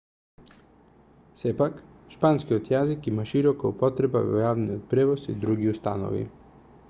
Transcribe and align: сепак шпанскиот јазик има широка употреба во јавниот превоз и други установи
сепак 1.41 1.75
шпанскиот 2.15 2.71
јазик 2.75 3.09
има 3.13 3.27
широка 3.33 3.71
употреба 3.73 4.23
во 4.31 4.41
јавниот 4.45 4.89
превоз 4.95 5.29
и 5.35 5.39
други 5.45 5.73
установи 5.77 6.27